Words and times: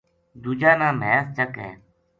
دوجا 0.41 0.71
نے 0.79 0.89
مھیس 0.99 1.25
چَکی 1.35 1.61
ہے 1.69 1.73